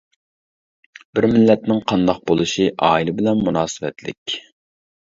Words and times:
بىر 1.19 1.27
مىللەتنىڭ 1.35 1.83
قانداق 1.93 2.25
بولۇشى 2.33 2.67
ئائىلە 2.89 3.17
بىلەن 3.21 3.47
مۇناسىۋەتلىك. 3.51 4.41